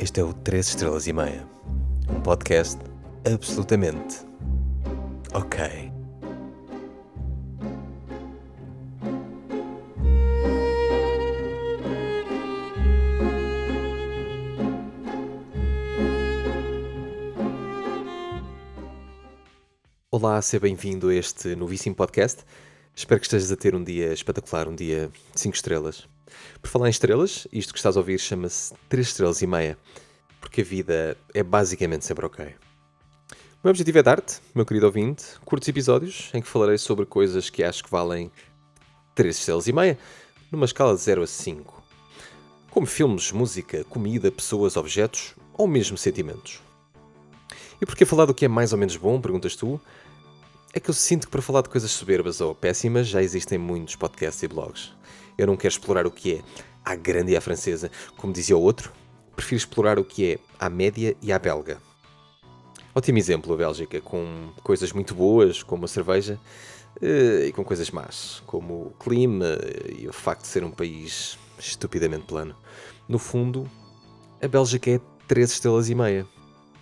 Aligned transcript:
Este 0.00 0.20
é 0.20 0.24
o 0.24 0.32
3 0.32 0.66
Estrelas 0.66 1.06
e 1.06 1.12
Meia, 1.12 1.48
um 2.10 2.20
podcast 2.20 2.80
absolutamente 3.32 4.26
ok. 5.32 5.92
Olá, 20.10 20.42
seja 20.42 20.60
bem-vindo 20.60 21.08
a 21.08 21.14
este 21.14 21.54
novíssimo 21.54 21.94
podcast. 21.94 22.42
Espero 22.96 23.20
que 23.20 23.26
estejas 23.26 23.52
a 23.52 23.56
ter 23.56 23.76
um 23.76 23.82
dia 23.82 24.12
espetacular, 24.12 24.68
um 24.68 24.74
dia 24.74 25.08
5 25.34 25.54
estrelas. 25.54 26.13
Por 26.60 26.68
falar 26.68 26.86
em 26.88 26.90
estrelas, 26.90 27.46
isto 27.52 27.72
que 27.72 27.78
estás 27.78 27.96
a 27.96 28.00
ouvir 28.00 28.18
chama-se 28.18 28.74
3 28.88 29.06
estrelas 29.06 29.42
e 29.42 29.46
meia, 29.46 29.78
porque 30.40 30.60
a 30.60 30.64
vida 30.64 31.16
é 31.32 31.42
basicamente 31.42 32.04
sempre 32.04 32.26
ok. 32.26 32.44
O 32.44 33.64
meu 33.64 33.70
objetivo 33.70 33.98
é 33.98 34.02
dar-te, 34.02 34.40
meu 34.54 34.66
querido 34.66 34.86
ouvinte, 34.86 35.24
curtos 35.44 35.68
episódios 35.68 36.30
em 36.34 36.42
que 36.42 36.48
falarei 36.48 36.76
sobre 36.76 37.06
coisas 37.06 37.48
que 37.48 37.64
acho 37.64 37.82
que 37.82 37.90
valem 37.90 38.30
3 39.14 39.38
estrelas 39.38 39.66
e 39.66 39.72
meia, 39.72 39.98
numa 40.52 40.66
escala 40.66 40.94
de 40.94 41.00
0 41.00 41.22
a 41.22 41.26
5. 41.26 41.82
Como 42.70 42.86
filmes, 42.86 43.32
música, 43.32 43.84
comida, 43.84 44.30
pessoas, 44.30 44.76
objetos 44.76 45.34
ou 45.52 45.66
mesmo 45.66 45.96
sentimentos. 45.96 46.60
E 47.80 47.86
porquê 47.86 48.04
falar 48.04 48.26
do 48.26 48.34
que 48.34 48.44
é 48.44 48.48
mais 48.48 48.72
ou 48.72 48.78
menos 48.78 48.96
bom, 48.96 49.20
perguntas 49.20 49.56
tu? 49.56 49.80
É 50.76 50.80
que 50.80 50.90
eu 50.90 50.94
sinto 50.94 51.28
que 51.28 51.30
para 51.30 51.40
falar 51.40 51.62
de 51.62 51.68
coisas 51.68 51.88
soberbas 51.92 52.40
ou 52.40 52.52
péssimas 52.52 53.06
já 53.06 53.22
existem 53.22 53.56
muitos 53.56 53.94
podcasts 53.94 54.42
e 54.42 54.48
blogs. 54.48 54.92
Eu 55.38 55.46
não 55.46 55.56
quero 55.56 55.70
explorar 55.70 56.04
o 56.04 56.10
que 56.10 56.34
é 56.34 56.42
à 56.84 56.96
grande 56.96 57.30
e 57.30 57.36
à 57.36 57.40
francesa, 57.40 57.92
como 58.16 58.32
dizia 58.32 58.56
o 58.56 58.60
outro. 58.60 58.92
Prefiro 59.36 59.56
explorar 59.56 60.00
o 60.00 60.04
que 60.04 60.32
é 60.32 60.38
à 60.58 60.68
média 60.68 61.16
e 61.22 61.32
à 61.32 61.38
belga. 61.38 61.78
Ótimo 62.92 63.18
exemplo 63.18 63.54
a 63.54 63.56
Bélgica, 63.56 64.00
com 64.00 64.50
coisas 64.64 64.90
muito 64.90 65.14
boas, 65.14 65.62
como 65.62 65.84
a 65.84 65.88
cerveja, 65.88 66.40
eh, 67.00 67.46
e 67.46 67.52
com 67.52 67.64
coisas 67.64 67.92
más, 67.92 68.42
como 68.44 68.86
o 68.86 68.90
clima 68.98 69.56
e 69.96 70.08
o 70.08 70.12
facto 70.12 70.42
de 70.42 70.48
ser 70.48 70.64
um 70.64 70.72
país 70.72 71.38
estupidamente 71.56 72.24
plano. 72.24 72.56
No 73.08 73.20
fundo, 73.20 73.70
a 74.42 74.48
Bélgica 74.48 74.90
é 74.90 75.00
3 75.28 75.52
estrelas 75.52 75.88
e 75.88 75.94
meia. 75.94 76.33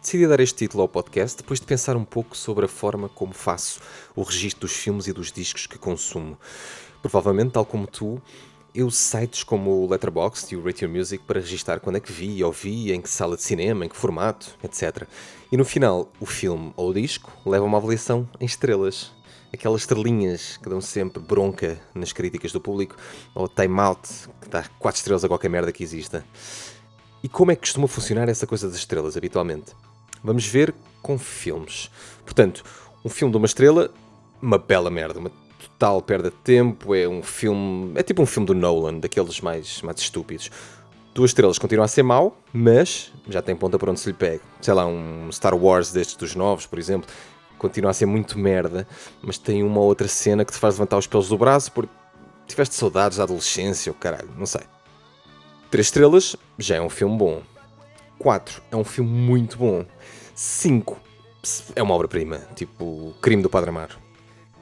Decidi 0.00 0.28
dar 0.28 0.38
este 0.38 0.58
título 0.58 0.82
ao 0.82 0.88
podcast 0.88 1.36
depois 1.36 1.58
de 1.58 1.66
pensar 1.66 1.96
um 1.96 2.04
pouco 2.04 2.36
sobre 2.36 2.64
a 2.64 2.68
forma 2.68 3.08
como 3.08 3.34
faço 3.34 3.80
o 4.14 4.22
registro 4.22 4.60
dos 4.60 4.72
filmes 4.72 5.08
e 5.08 5.12
dos 5.12 5.32
discos 5.32 5.66
que 5.66 5.76
consumo. 5.76 6.38
Provavelmente, 7.02 7.52
tal 7.52 7.66
como 7.66 7.84
tu, 7.84 8.22
eu 8.72 8.86
uso 8.86 8.96
sites 8.96 9.42
como 9.42 9.70
o 9.70 9.90
Letterboxd 9.90 10.54
e 10.54 10.56
o 10.56 10.64
Rate 10.64 10.84
Your 10.84 10.94
Music 10.94 11.24
para 11.24 11.40
registrar 11.40 11.80
quando 11.80 11.96
é 11.96 12.00
que 12.00 12.12
vi, 12.12 12.42
ouvi, 12.44 12.92
em 12.92 13.02
que 13.02 13.10
sala 13.10 13.36
de 13.36 13.42
cinema, 13.42 13.84
em 13.84 13.88
que 13.88 13.96
formato, 13.96 14.56
etc. 14.62 15.02
E 15.50 15.56
no 15.56 15.64
final, 15.64 16.10
o 16.20 16.26
filme 16.26 16.72
ou 16.76 16.90
o 16.90 16.94
disco 16.94 17.32
leva 17.44 17.64
uma 17.64 17.78
avaliação 17.78 18.26
em 18.40 18.46
estrelas. 18.46 19.12
Aquelas 19.52 19.80
estrelinhas 19.80 20.58
que 20.58 20.68
dão 20.68 20.80
sempre 20.80 21.20
bronca 21.20 21.80
nas 21.92 22.12
críticas 22.12 22.52
do 22.52 22.60
público, 22.60 22.96
ou 23.34 23.48
time 23.48 23.80
out, 23.80 24.08
que 24.40 24.48
dá 24.48 24.64
4 24.78 24.98
estrelas 24.98 25.24
a 25.24 25.28
qualquer 25.28 25.48
merda 25.48 25.72
que 25.72 25.82
exista. 25.82 26.24
E 27.22 27.28
como 27.28 27.50
é 27.50 27.54
que 27.54 27.62
costuma 27.62 27.88
funcionar 27.88 28.28
essa 28.28 28.46
coisa 28.46 28.68
das 28.68 28.76
estrelas 28.76 29.16
habitualmente? 29.16 29.72
Vamos 30.22 30.46
ver 30.46 30.74
com 31.02 31.18
filmes. 31.18 31.90
Portanto, 32.24 32.62
um 33.04 33.08
filme 33.08 33.32
de 33.32 33.38
uma 33.38 33.46
estrela, 33.46 33.90
uma 34.40 34.58
bela 34.58 34.90
merda, 34.90 35.18
uma 35.18 35.30
total 35.58 36.00
perda 36.02 36.30
de 36.30 36.36
tempo. 36.36 36.94
É 36.94 37.08
um 37.08 37.22
filme. 37.22 37.92
É 37.96 38.02
tipo 38.02 38.22
um 38.22 38.26
filme 38.26 38.46
do 38.46 38.54
Nolan, 38.54 38.98
daqueles 38.98 39.40
mais, 39.40 39.82
mais 39.82 40.00
estúpidos. 40.00 40.50
Duas 41.14 41.30
estrelas 41.30 41.58
continua 41.58 41.84
a 41.84 41.88
ser 41.88 42.04
mau, 42.04 42.36
mas 42.52 43.12
já 43.28 43.42
tem 43.42 43.56
ponta 43.56 43.78
para 43.78 43.90
onde 43.90 43.98
se 43.98 44.08
lhe 44.08 44.14
pega. 44.14 44.40
Sei 44.60 44.72
lá, 44.72 44.86
um 44.86 45.28
Star 45.32 45.56
Wars 45.56 45.90
destes 45.90 46.14
dos 46.14 46.36
novos, 46.36 46.66
por 46.66 46.78
exemplo, 46.78 47.10
continua 47.58 47.90
a 47.90 47.94
ser 47.94 48.06
muito 48.06 48.38
merda, 48.38 48.86
mas 49.20 49.36
tem 49.36 49.64
uma 49.64 49.80
outra 49.80 50.06
cena 50.06 50.44
que 50.44 50.52
te 50.52 50.58
faz 50.58 50.74
levantar 50.76 50.96
os 50.96 51.08
pelos 51.08 51.28
do 51.28 51.36
braço 51.36 51.72
porque 51.72 51.92
tiveste 52.46 52.76
saudades 52.76 53.18
da 53.18 53.24
adolescência, 53.24 53.90
ou 53.90 53.98
caralho, 53.98 54.30
não 54.36 54.46
sei. 54.46 54.62
Três 55.70 55.88
estrelas 55.88 56.34
já 56.58 56.76
é 56.76 56.80
um 56.80 56.88
filme 56.88 57.18
bom. 57.18 57.42
4 58.18 58.62
é 58.70 58.76
um 58.76 58.84
filme 58.84 59.10
muito 59.10 59.58
bom. 59.58 59.84
5 60.34 60.98
é 61.76 61.82
uma 61.82 61.94
obra-prima, 61.94 62.38
tipo 62.54 63.14
Crime 63.20 63.42
do 63.42 63.50
Padre 63.50 63.68
Amaro. 63.68 63.98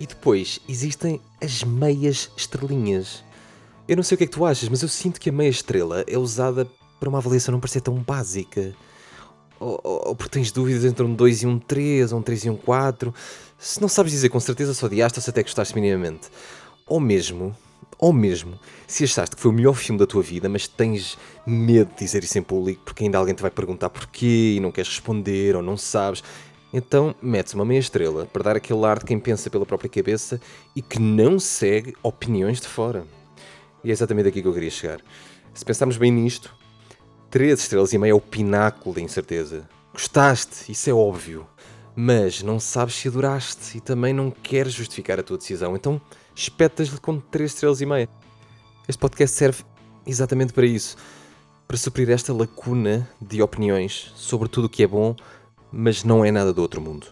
E 0.00 0.06
depois 0.06 0.60
existem 0.68 1.20
as 1.40 1.62
meias 1.62 2.30
estrelinhas. 2.36 3.24
Eu 3.86 3.96
não 3.96 4.02
sei 4.02 4.16
o 4.16 4.18
que 4.18 4.24
é 4.24 4.26
que 4.26 4.32
tu 4.32 4.44
achas, 4.44 4.68
mas 4.68 4.82
eu 4.82 4.88
sinto 4.88 5.20
que 5.20 5.30
a 5.30 5.32
meia 5.32 5.48
estrela 5.48 6.04
é 6.06 6.18
usada 6.18 6.68
para 6.98 7.08
uma 7.08 7.18
avaliação 7.18 7.52
não 7.52 7.60
parecer 7.60 7.80
tão 7.80 7.94
básica. 7.94 8.74
Ou, 9.60 9.80
ou, 9.82 10.08
ou 10.08 10.16
porque 10.16 10.32
tens 10.32 10.50
dúvidas 10.50 10.84
entre 10.84 11.04
um 11.04 11.14
2 11.14 11.42
e 11.42 11.46
um 11.46 11.60
3, 11.60 12.12
ou 12.12 12.18
um 12.18 12.22
3 12.22 12.44
e 12.44 12.50
um 12.50 12.56
4. 12.56 13.14
Se 13.56 13.80
não 13.80 13.88
sabes 13.88 14.10
dizer 14.10 14.30
com 14.30 14.40
certeza, 14.40 14.74
só 14.74 14.86
odiaste 14.86 15.18
ou 15.18 15.22
se 15.22 15.30
até 15.30 15.42
gostaste 15.42 15.74
minimamente. 15.74 16.28
Ou 16.86 16.98
mesmo, 16.98 17.56
ou 17.98 18.12
mesmo, 18.12 18.58
se 18.86 19.04
achaste 19.04 19.36
que 19.36 19.42
foi 19.42 19.50
o 19.50 19.54
melhor 19.54 19.74
filme 19.74 19.98
da 19.98 20.06
tua 20.06 20.22
vida, 20.22 20.48
mas 20.48 20.68
tens 20.68 21.18
medo 21.46 21.90
de 21.90 21.98
dizer 21.98 22.22
isso 22.22 22.38
em 22.38 22.42
público 22.42 22.82
porque 22.84 23.04
ainda 23.04 23.18
alguém 23.18 23.34
te 23.34 23.42
vai 23.42 23.50
perguntar 23.50 23.90
porquê 23.90 24.54
e 24.56 24.60
não 24.60 24.70
queres 24.70 24.90
responder 24.90 25.56
ou 25.56 25.62
não 25.62 25.76
sabes, 25.76 26.22
então 26.72 27.14
metes 27.20 27.54
uma 27.54 27.64
meia 27.64 27.78
estrela 27.80 28.26
para 28.26 28.42
dar 28.44 28.56
aquele 28.56 28.84
ar 28.84 28.98
de 28.98 29.04
quem 29.04 29.18
pensa 29.18 29.50
pela 29.50 29.66
própria 29.66 29.90
cabeça 29.90 30.40
e 30.76 30.82
que 30.82 31.00
não 31.00 31.38
segue 31.38 31.94
opiniões 32.02 32.60
de 32.60 32.68
fora. 32.68 33.06
E 33.82 33.90
é 33.90 33.92
exatamente 33.92 34.28
aqui 34.28 34.42
que 34.42 34.48
eu 34.48 34.52
queria 34.52 34.70
chegar. 34.70 35.00
Se 35.54 35.64
pensarmos 35.64 35.96
bem 35.96 36.12
nisto, 36.12 36.54
3 37.30 37.58
estrelas 37.58 37.92
e 37.92 37.98
meia 37.98 38.12
é 38.12 38.14
o 38.14 38.20
pináculo 38.20 38.94
da 38.94 39.00
incerteza. 39.00 39.68
Gostaste, 39.92 40.70
isso 40.70 40.88
é 40.88 40.92
óbvio. 40.92 41.46
Mas 41.96 42.42
não 42.42 42.60
sabes 42.60 42.94
se 42.94 43.08
adoraste 43.08 43.76
e 43.76 43.80
também 43.80 44.12
não 44.12 44.30
queres 44.30 44.72
justificar 44.72 45.18
a 45.18 45.22
tua 45.22 45.36
decisão. 45.36 45.74
Então 45.74 46.00
espetas-lhe 46.38 46.98
com 46.98 47.18
3 47.18 47.50
estrelas 47.50 47.80
e 47.80 47.86
meia. 47.86 48.08
Este 48.86 48.98
podcast 48.98 49.36
serve 49.36 49.64
exatamente 50.06 50.52
para 50.52 50.64
isso. 50.64 50.96
Para 51.66 51.76
suprir 51.76 52.08
esta 52.10 52.32
lacuna 52.32 53.08
de 53.20 53.42
opiniões 53.42 54.12
sobre 54.14 54.48
tudo 54.48 54.66
o 54.66 54.68
que 54.68 54.84
é 54.84 54.86
bom, 54.86 55.16
mas 55.72 56.04
não 56.04 56.24
é 56.24 56.30
nada 56.30 56.52
do 56.52 56.62
outro 56.62 56.80
mundo. 56.80 57.08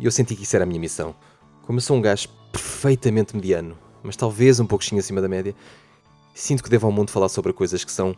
E 0.00 0.04
eu 0.04 0.10
senti 0.10 0.34
que 0.34 0.42
isso 0.42 0.56
era 0.56 0.64
a 0.64 0.66
minha 0.66 0.80
missão. 0.80 1.14
Como 1.62 1.78
eu 1.78 1.80
sou 1.80 1.96
um 1.96 2.00
gajo 2.00 2.28
perfeitamente 2.50 3.36
mediano, 3.36 3.78
mas 4.02 4.16
talvez 4.16 4.58
um 4.58 4.66
pouquinho 4.66 5.00
acima 5.00 5.22
da 5.22 5.28
média, 5.28 5.54
sinto 6.34 6.62
que 6.62 6.68
devo 6.68 6.86
ao 6.86 6.92
mundo 6.92 7.10
falar 7.10 7.28
sobre 7.28 7.52
coisas 7.52 7.84
que 7.84 7.92
são 7.92 8.16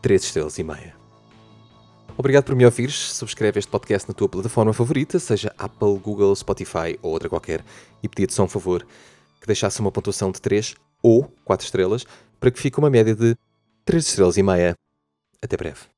3 0.00 0.22
estrelas 0.22 0.58
e 0.58 0.62
meia. 0.62 0.94
Obrigado 2.16 2.44
por 2.44 2.54
me 2.54 2.64
ouvires. 2.64 2.94
Subscreve 2.94 3.58
este 3.58 3.68
podcast 3.68 4.08
na 4.08 4.14
tua 4.14 4.28
plataforma 4.28 4.72
favorita, 4.72 5.18
seja 5.18 5.52
Apple, 5.58 5.98
Google, 5.98 6.34
Spotify 6.36 6.96
ou 7.02 7.10
outra 7.10 7.28
qualquer, 7.28 7.64
e 8.00 8.08
pedia-te 8.08 8.32
só 8.32 8.44
um 8.44 8.48
favor 8.48 8.86
que 9.44 9.46
deixasse 9.46 9.78
uma 9.78 9.92
pontuação 9.92 10.32
de 10.32 10.40
3 10.40 10.74
ou 11.02 11.30
4 11.44 11.66
estrelas 11.66 12.06
para 12.40 12.50
que 12.50 12.58
fique 12.58 12.78
uma 12.78 12.88
média 12.88 13.14
de 13.14 13.36
3 13.84 14.06
estrelas 14.06 14.38
e 14.38 14.42
meia. 14.42 14.74
Até 15.42 15.54
breve. 15.56 15.93